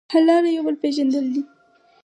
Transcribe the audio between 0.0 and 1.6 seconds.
حل لاره یو بل پېژندل دي.